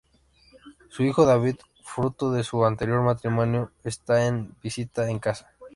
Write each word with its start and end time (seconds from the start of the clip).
Su 0.89 1.03
hijo 1.03 1.25
David, 1.27 1.57
fruto 1.83 2.31
de 2.31 2.43
su 2.43 2.65
anterior 2.65 3.03
matrimonio, 3.03 3.71
está 3.83 4.15
de 4.15 4.47
visita 4.63 5.07
en 5.07 5.19
casa. 5.19 5.53